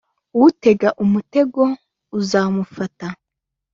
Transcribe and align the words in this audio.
utega 0.45 0.89
umutego 1.03 1.63
uzamufata. 2.19 3.07